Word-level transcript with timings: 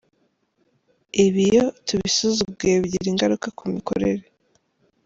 Ibi 1.25 1.41
iyo 1.49 1.65
tubisuzuguye 1.85 2.75
bigira 2.81 3.07
ingaruka 3.13 3.47
ku 3.57 3.63
mikorere. 3.73 4.23